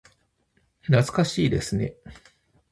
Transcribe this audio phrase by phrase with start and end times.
[0.85, 1.93] 懐かしいですね。